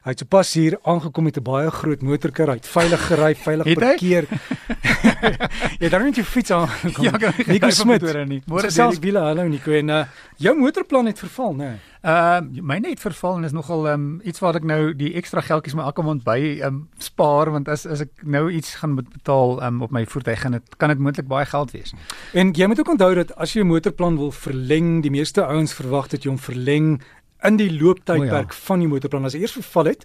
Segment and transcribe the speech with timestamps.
[0.00, 3.74] Hy het sopas hier aangekom met 'n baie groot motorkar, hy het veilig gery, veilig
[3.74, 4.24] parkeer.
[5.80, 7.04] jy het dan net jou fiets aangekom.
[7.04, 8.02] Ja, Nico Smit.
[8.48, 10.04] Môre selfs wiele, hallo Nico en uh,
[10.36, 11.64] jou motorplan het verval, né?
[11.64, 11.90] Nee.
[12.00, 15.12] Ehm uh, myne het verval en is nogal ehm um, iets wat ek nou die
[15.20, 18.74] ekstra geldjies my elke maand by ehm um, spaar want as as ek nou iets
[18.80, 21.76] gaan moet betaal ehm um, op my voertuig gaan dit kan dit moontlik baie geld
[21.76, 21.92] wees.
[22.32, 25.76] En jy moet ook onthou dat as jy 'n motorplan wil verleng, die meeste ouens
[25.76, 27.02] verwag dat jy hom verleng
[27.42, 28.58] in die looptydperk ja.
[28.66, 29.24] van die motorplan.
[29.24, 30.04] As hy eers verval het,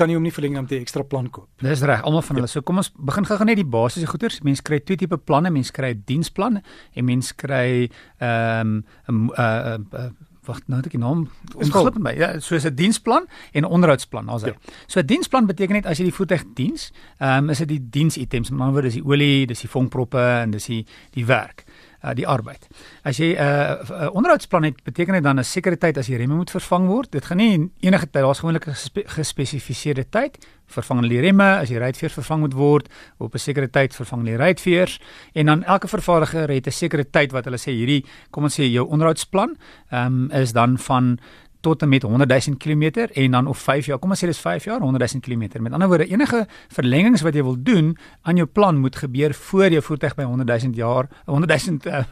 [0.00, 1.48] kan jy hom nie verleng om te ekstra plan koop.
[1.60, 2.48] Dis reg, almal van hulle.
[2.48, 2.54] Ja.
[2.54, 4.40] So kom ons begin gou-gou net die basiese goeders.
[4.46, 5.52] Mense kry twee tipe planne.
[5.52, 6.62] Mense kry 'n diensplan
[6.94, 10.10] en mense kry ehm 'n 'n uh, uh,
[10.46, 14.48] wag nou ek naam onglip my ja soos 'n diensplan en 'n onderhoudsplan as hy.
[14.48, 14.56] Ja.
[14.86, 17.90] So 'n diensplan beteken net as jy die voertuig diens, ehm um, is dit die
[17.90, 21.64] diensitems, met ander woorde is die olie, dis die vonkproppe en dis die die werk
[22.04, 22.66] uh, die arbeid.
[23.02, 26.34] As jy 'n uh, onderhoudsplan het, beteken dit dan 'n sekere tyd as die remme
[26.34, 27.12] moet vervang word.
[27.12, 30.38] Dit gaan nie enige tyd, daar's gewoonlik 'n gespe gespesifiseerde tyd
[30.72, 32.88] vervang hulle die remme as die ruitveer vervang moet word
[33.18, 35.00] op 'n sekere tyd vervang die ruitveers
[35.34, 38.64] en dan elke vervaardiger het 'n sekere tyd wat hulle sê hierdie kom ons sê
[38.64, 39.56] jou onderhoudsplan
[39.90, 41.18] ehm um, is dan van
[41.62, 43.98] tot en met 100 000 km en dan of 5 jaar.
[44.02, 45.62] Kom ons sê dis 5 jaar, 100 000 km.
[45.62, 49.70] Met ander woorde, enige verlengings wat jy wil doen aan jou plan moet gebeur voor
[49.70, 52.02] jou voertuig by 100 000 jaar, 100 000 uh,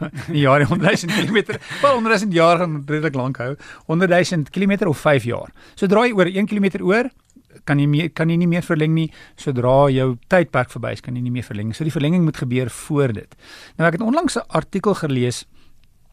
[0.45, 1.59] jaar, 100 000 km.
[1.83, 3.57] Wel 100 000 jaar gaan redelik lank hou.
[3.87, 5.51] 100 000 km of 5 jaar.
[5.75, 7.11] Sodra jy oor 1 km oor
[7.67, 11.17] kan jy meer kan jy nie meer verleng nie sodra jou tydperk verby is kan
[11.17, 11.73] jy nie meer verleng.
[11.75, 13.35] So die verlenging moet gebeur voor dit.
[13.79, 15.45] Nou ek het onlangs 'n artikel gelees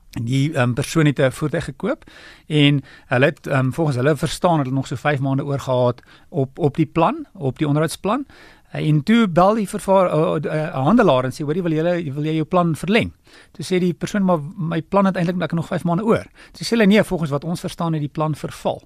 [0.09, 2.03] die um, persoon het 'n voertuig gekoop
[2.47, 6.59] en hulle het um, volgens hulle verstaan hulle nog so 5 maande oor gehad op
[6.59, 8.25] op die plan, op die onderhoudsplan.
[8.72, 12.13] En toe bel die vervaar 'n uh, uh, uh, handelaar en sê hoorie wil jy
[12.13, 13.13] wil jy jou plan verleng?
[13.52, 16.25] Toe sê die persoon maar my plan het eintlik ek nog 5 maande oor.
[16.52, 18.83] Toe sê hulle nee, volgens wat ons verstaan het die plan verval.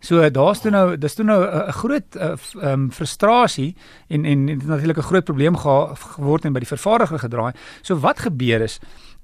[0.00, 3.76] So daar's toe nou dis toe nou 'n groot ehm uh, um, frustrasie
[4.08, 7.52] en en natuurlik 'n groot probleem ge geword en by die vervaardiger gedraai.
[7.82, 8.80] So wat gebeur is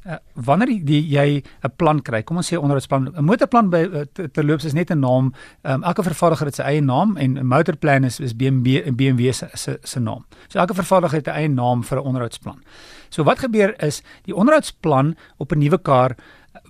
[0.09, 3.83] uh, wanneer die, die, jy 'n plan kry, kom ons sê onderhoudsplan, 'n motorplan by
[3.85, 5.33] uh, terloops is net 'n naam.
[5.63, 9.49] Um, elke vervaardiger het sy eie naam en 'n motorplan is is BMW BMW se
[9.55, 10.25] se se naam.
[10.49, 12.63] So elke vervaardiger het 'n eie naam vir 'n onderhoudsplan.
[13.11, 16.17] So wat gebeur is die onderhoudsplan op 'n nuwe kar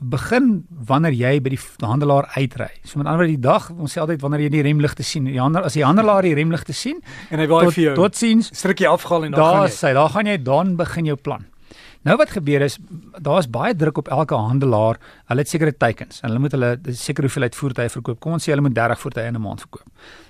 [0.00, 2.71] begin wanneer jy by die handelaar uitry.
[2.84, 5.25] So met ander woorde die dag, ons sê altyd wanneer jy die remligte sien.
[5.25, 7.00] Die ander as die handelaar die remligte sien
[7.31, 9.69] en hy wil vir jou tot sins strukkie afhaal en dan gaan jy.
[9.69, 11.47] Daar sê, daar gaan jy dan begin jou plan.
[12.09, 12.79] Nou wat gebeur is
[13.21, 14.97] daar's baie druk op elke handelaar.
[15.29, 18.21] Hulle het sekere teikens en hulle moet hulle sekere hoeveelheid voertuie verkoop.
[18.25, 19.85] Kom ons sê hulle moet 30 voertuie in 'n maand verkoop.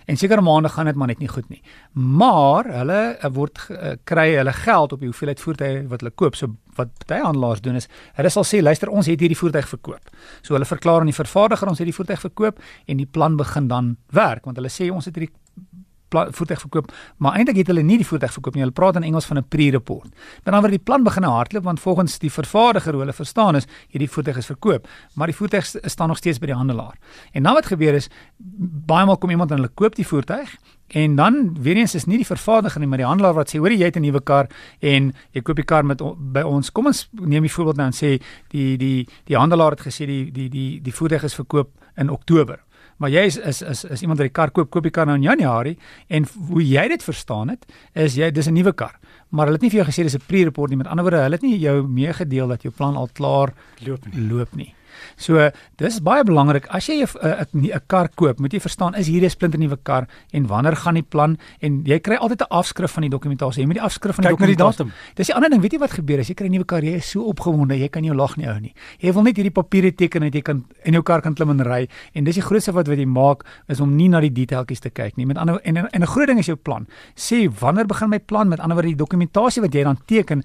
[0.06, 1.62] En sekere maande gaan dit maar net nie goed nie.
[1.93, 6.34] Maar hulle eh, word uh, kry hulle geld op die hoeveelheid voertuie wat hulle koop.
[6.34, 10.10] So wat baie handelaars doen is hulle sal sê luister ons het hierdie voertuig verkoop.
[10.43, 13.69] So hulle verklaar aan die vervaardiger ons het die voertuig verkoop en die plan begin
[13.69, 15.34] dan werk want hulle sê ons het hierdie
[16.10, 18.62] voertuig verkoop, maar eintlik het hulle nie die voertuig verkoop nie.
[18.62, 20.10] Hulle praat in Engels van 'n pre-report.
[20.44, 23.66] Dan dan word die plan begin hardloop want volgens die vervaardiger hoe hulle verstaan is,
[23.88, 26.97] hierdie voertuig is verkoop, maar die voertuig staan nog steeds by die handelaar.
[27.32, 28.08] En dan wat gebeur is
[28.86, 30.56] baie maal kom iemand en hulle koop die voertuig
[30.88, 33.72] En dan weer eens is nie die vervaardiger nie, maar die handelaar wat sê, "Hoor
[33.72, 34.47] jy het 'n nuwe kar
[34.80, 36.00] en jy koop die kar met
[36.32, 36.72] by ons.
[36.72, 40.32] Kom ons neem die voorbeeld nou en sê die die die handelaar het gesê die
[40.32, 42.58] die die die voertuig is verkoop in Oktober.
[42.97, 45.16] Maar jy is is is, is iemand wat die kar koop, koop die kar nou
[45.16, 45.76] in Januarie
[46.09, 48.99] en hoe jy dit verstaan het, is jy dis 'n nuwe kar.
[49.31, 50.78] Maar hulle het nie vir jou gesê dis 'n pre-report nie.
[50.78, 53.53] Met ander woorde, hulle het nie jou meegedeel dat jou plan al klaar
[53.84, 54.28] loop nie.
[54.28, 54.75] Loop nie.
[55.16, 57.06] So dis baie belangrik as jy 'n
[57.53, 60.94] 'n kar koop, moet jy verstaan is hierdie 'n splinter nuwe kar en wanneer gaan
[60.94, 63.62] die plan en jy kry altyd 'n afskrif van die dokumentasie.
[63.62, 64.92] Jy moet die afskrif van die Kijk dokumentasie.
[65.14, 66.94] Dis die ander ding, weet jy wat gebeur as jy kry 'n nuwe kar, jy
[66.97, 68.75] is so opgewonde, jy kan jou lag nie hou nie.
[68.98, 71.62] Jy wil net hierdie papiere teken dat jy kan in jou kar kan klim en
[71.62, 74.80] ry en dis die grootste wat wat jy maak is om nie na die detailtjies
[74.80, 75.26] te kyk nie.
[75.26, 76.86] Met ander en en 'n groot ding is jou plan.
[77.15, 78.48] Sê wanneer begin my plan?
[78.48, 80.42] Met ander woorde die dokumentasie wat jy dan teken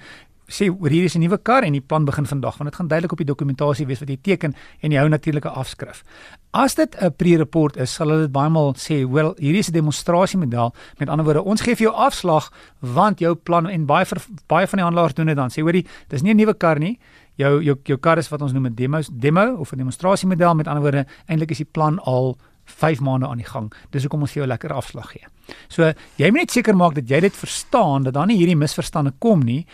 [0.48, 2.88] sê oor hier is 'n nuwe kar en die plan begin vandag want dit gaan
[2.88, 6.04] duidelik op die dokumentasie wees wat jy teken en jy hou natuurlike afskrif.
[6.52, 9.74] As dit 'n pre-report is, sal hulle dit baie maal sê, "Wel, hierdie is 'n
[9.74, 14.22] demonstrasiemodel." Met ander woorde, ons gee vir jou afslag want jou plan en baie ver,
[14.48, 15.50] baie van die handelaars doen dit dan.
[15.50, 17.00] Sê, "Hoorie, dis nie 'n nuwe kar nie.
[17.36, 20.68] Jou jou jou kar is wat ons noem 'n demo demo of 'n demonstrasiemodel." Met
[20.68, 23.74] ander woorde, eintlik is die plan al 5 maande aan die gang.
[23.90, 25.28] Dis hoekom ons vir jou lekker afslag gee.
[25.68, 29.14] So, jy moet net seker maak dat jy dit verstaan dat dan nie hierdie misverstande
[29.20, 29.66] kom nie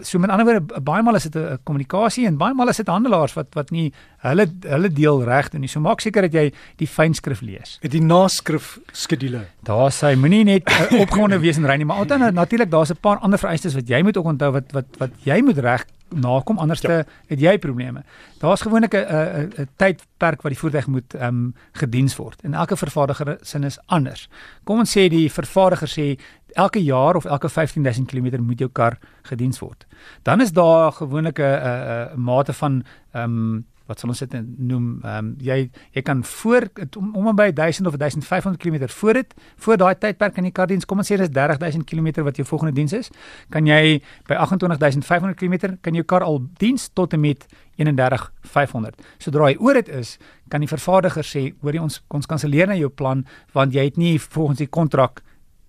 [0.00, 2.86] so met ander woorde baie maal is dit 'n kommunikasie en baie maal is dit
[2.86, 5.68] handelaars wat wat nie hulle hulle deel reg doen nie.
[5.68, 7.78] So maak seker dat jy die fynskrif lees.
[7.80, 9.46] Het die naskrif skedule.
[9.62, 13.00] Daar sê moenie net uh, opgewonde wees en ry nie, maar altyd natuurlik daar's 'n
[13.00, 16.58] paar ander vereistes wat jy moet ook onthou wat wat wat jy moet reg nakom
[16.58, 17.04] anders ja.
[17.26, 18.02] het jy probleme.
[18.38, 22.76] Daar's gewoonlik 'n 'n tydperk wat die voertuig moet ehm um, gediens word en elke
[22.76, 24.28] vervaardiger sin is anders.
[24.64, 26.18] Kom ons sê die vervaardiger sê
[26.56, 28.98] elke jaar of elke 15000 km moet jou kar
[29.28, 29.86] gediens word.
[30.22, 34.34] Dan is daar gewoonlik 'n 'n 'n mate van ehm um, wat sal ons dit
[34.58, 35.58] noem ehm um, jy
[35.94, 36.66] jy kan voor
[36.98, 40.84] om, om by 1000 of 1500 km voor dit voor daai tydperk in die kardiens
[40.84, 43.10] kom ons sê dis 30000 km wat jou volgende diens is
[43.50, 49.50] kan jy by 28500 km kan jou kar al diens tot en met 31500 sodra
[49.50, 50.16] hy oor dit is
[50.50, 53.24] kan die vervaardiger sê hoor jy ons ons kanselleer na jou plan
[53.54, 55.22] want jy het nie volgens die kontrak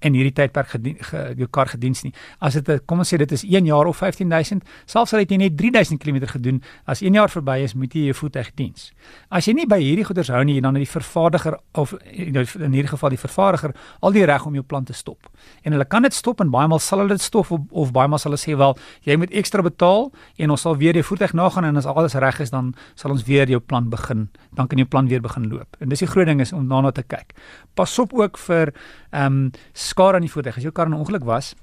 [0.05, 2.13] in hierdie tydperk gedien ge, jou kar gediens nie.
[2.44, 5.39] As dit kom ons sê dit is 1 jaar of 15000, selfs al het jy
[5.41, 8.91] net 3000 km gedoen, as 1 jaar verby is, moet jy jou voertuig diens.
[9.33, 12.91] As jy nie by hierdie goeders hou nie, dan het die vervaardiger of in hierdie
[12.91, 15.29] geval die vervaardiger al die reg om jou plan te stop.
[15.65, 18.09] En hulle kan dit stop en baie maal sal hulle dit stop of, of baie
[18.09, 18.77] maal sal hulle sê wel,
[19.07, 22.41] jy moet ekstra betaal en ons sal weer jou voertuig nagaan en as alles reg
[22.44, 24.27] is, dan sal ons weer jou plan begin.
[24.57, 25.77] Dan kan jou plan weer begin loop.
[25.81, 27.33] En dis die groot ding is om daarna te kyk.
[27.77, 28.73] Pas op ook vir
[29.11, 29.51] ehm um,
[29.87, 30.57] skade aan die voertuig.
[30.57, 31.55] As jou kar 'n ongeluk was,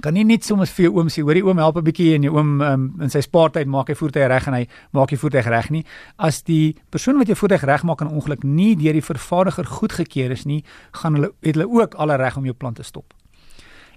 [0.00, 2.34] kan nie net sommer vir jou oom sê, hoorie oom help 'n bietjie en jou
[2.36, 5.70] oom um, in sy spaartyd maak hy voertuig reg en hy maak die voertuig reg
[5.70, 5.84] nie.
[6.18, 10.30] As die persoon wat jou voertuig regmaak in 'n ongeluk nie deur die vervaardiger goedgekeur
[10.30, 13.12] is nie, gaan hulle het hulle ook alle reg om jou plan te stop.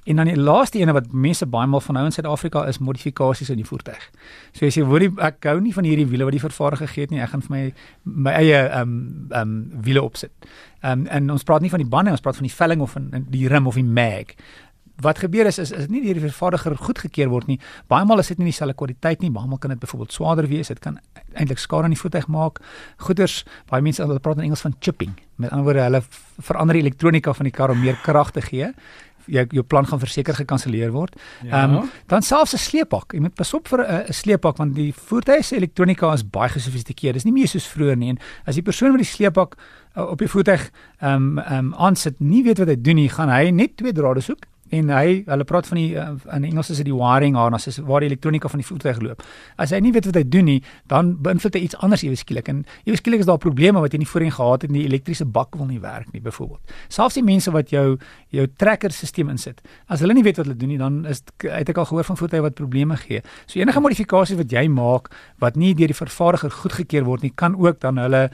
[0.03, 3.49] En dan die laaste ene wat mense baie maal van hou in Suid-Afrika is modifikasies
[3.53, 4.09] in die voertuig.
[4.51, 7.21] So as jy hoorie ek hou nie van hierdie wiele wat die vervaardiger gee nie,
[7.23, 7.63] ek gaan vir my
[8.27, 8.99] my eie ehm um,
[9.31, 10.33] ehm um, wiele opsit.
[10.81, 12.97] Ehm um, en ons praat nie van die bande, ons praat van die velling of
[12.97, 14.35] van die rim of die mag.
[15.01, 17.57] Wat gebeur is is is nie deur die vervaardiger goedgekeur word nie.
[17.87, 19.31] Baie maal is dit nie dieselfde kwaliteit nie.
[19.31, 20.67] Baie maal kan dit byvoorbeeld swaarder wees.
[20.67, 20.99] Dit kan
[21.33, 22.59] eintlik skade aan die voertuig maak.
[23.07, 25.15] Goeders, baie mense hulle praat in Engels van chipping.
[25.35, 26.03] Met ander woorde, hulle
[26.43, 28.73] verander die elektronika van die kar om meer krag te gee
[29.25, 31.15] jou jou plan gaan verseker gekanselleer word.
[31.41, 31.63] Ja.
[31.63, 31.81] Ehm ja.
[31.81, 33.13] um, dan selfs 'n sleepbak.
[33.13, 36.49] Jy moet pas op vir 'n 'n sleepbak want die voertuie se elektronika is baie
[36.49, 37.13] gesofistikeerd.
[37.13, 38.09] Dis nie meer soos vroeër nie.
[38.09, 39.55] En as die persoon met die sleepbak
[39.95, 43.09] uh, op die voertuig ehm um, ehm um, aansit, nie weet wat hy doen nie,
[43.09, 46.71] gaan hy net twee drade soek en hy hulle praat van die uh, in Engels
[46.73, 49.23] is dit die wiring harness is waar die elektronika van die voertuig loop.
[49.61, 50.59] As hy nie weet wat hy doen nie,
[50.91, 54.01] dan beïnvloed hy iets anders ewe skielik en ewe skielik is daar probleme wat jy
[54.03, 56.75] nie voorheen gehad het en die elektriese bak wil nie werk nie byvoorbeeld.
[56.93, 57.97] Selfs die mense wat jou
[58.33, 59.61] jou tracker stelsel insit,
[59.93, 62.17] as hulle nie weet wat hulle doen nie, dan is het ek al gehoor van
[62.19, 63.21] voertuie wat probleme gee.
[63.45, 65.11] So enige modifikasies wat jy maak
[65.43, 68.29] wat nie deur die vervaardiger goedgekeur word nie, kan ook dan hulle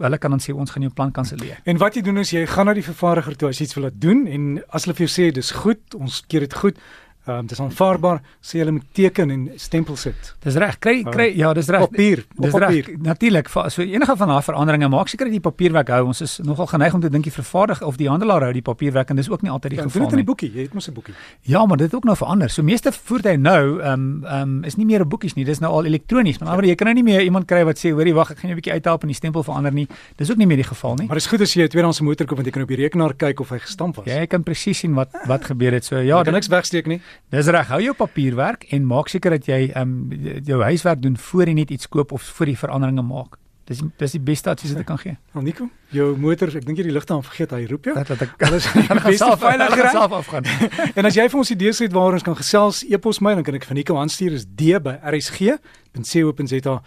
[0.00, 1.60] hulle kan dan sê ons gaan jou plan kanselleer.
[1.68, 3.90] En wat jy doen is jy gaan na die vervaardiger toe as jy iets wil
[3.92, 5.67] doen en as hulle vir jou sê dis goed,
[5.98, 6.80] ons keer dit goed.
[7.28, 10.30] Ehm um, dis aanvaarbaar, sê hulle moet teken en stempel sit.
[10.44, 10.78] Dis reg.
[10.80, 11.84] Kry kry uh, ja, dis reg.
[11.84, 12.88] Papier, dis papier.
[13.04, 16.06] Natuurlik, so enige van daai veranderinge maak seker dat die papierwerk hou.
[16.08, 19.12] Ons is nogal geneig om te dink die vervaardiger of die handelaar hou die papierwerk
[19.12, 20.08] en dis ook nie altyd die ja, geval nie.
[20.08, 21.14] Dit in die boekie, jy het mos 'n boekie.
[21.42, 22.50] Ja, maar dit het ook nou verander.
[22.50, 25.60] So meeste voertuie nou ehm um, ehm um, is nie meer 'n boekies nie, dis
[25.60, 26.38] nou al elektronies.
[26.38, 26.68] Maar ja.
[26.70, 28.60] jy kan nou nie meer iemand kry wat sê, hoorie, wag, ek gaan jou 'n
[28.62, 29.86] bietjie uithelp en die stempel verander nie.
[30.16, 31.06] Dis ook nie meer die geval nie.
[31.06, 33.14] Maar dis goed as jy 'n tweedehandse motor koop want jy kan op die rekenaar
[33.14, 34.06] kyk of hy gestamp was.
[34.06, 35.84] Ja, jy kan presies sien wat wat gebeur het.
[35.84, 37.00] So ja, kan niks wegsteek nie.
[37.32, 37.68] Dis reg.
[37.68, 41.58] Hou jou papierwerk en maak seker dat jy ehm um, jou huiswerk doen voor jy
[41.58, 43.36] net iets koop of voor jy veranderinge maak.
[43.68, 45.16] Dis dis die beste advies wat ek kan gee.
[45.36, 47.96] Nou Nico, jou motor, ek dink jy die ligte aan vergeet, hy roep jou.
[47.98, 48.68] Dat dat ek alles
[49.20, 50.48] self veilig self afgaan.
[50.96, 53.60] en as jy vir ons idees het waar ons kan gesels, e-pos my dan kan
[53.60, 56.78] ek vir Nico aanstuur is d by rsg.co.za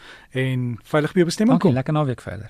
[0.45, 1.69] en veilig by bestemming kom.
[1.69, 2.49] Okay, lekker naweek verder.